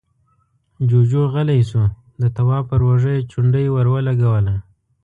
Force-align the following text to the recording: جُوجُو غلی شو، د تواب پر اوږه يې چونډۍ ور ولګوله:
جُوجُو 0.89 1.23
غلی 1.33 1.61
شو، 1.69 1.83
د 2.21 2.23
تواب 2.35 2.63
پر 2.69 2.79
اوږه 2.87 3.11
يې 3.15 3.27
چونډۍ 3.31 3.65
ور 3.71 3.87
ولګوله: 3.93 4.55